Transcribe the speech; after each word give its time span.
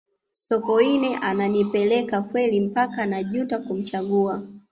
sokoine 0.33 1.17
ananipeleka 1.17 2.21
kweli 2.21 2.59
mpaka 2.61 3.05
najuta 3.05 3.59
kumchagua 3.59 4.41